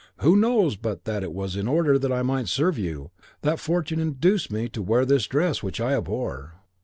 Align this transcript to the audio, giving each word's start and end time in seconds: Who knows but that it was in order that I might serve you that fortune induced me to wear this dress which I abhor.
Who 0.21 0.35
knows 0.35 0.75
but 0.77 1.03
that 1.05 1.21
it 1.21 1.31
was 1.31 1.55
in 1.55 1.67
order 1.67 1.99
that 1.99 2.11
I 2.11 2.23
might 2.23 2.47
serve 2.47 2.79
you 2.79 3.11
that 3.41 3.59
fortune 3.59 3.99
induced 3.99 4.51
me 4.51 4.67
to 4.69 4.81
wear 4.81 5.05
this 5.05 5.27
dress 5.27 5.61
which 5.61 5.79
I 5.79 5.93
abhor. 5.93 6.53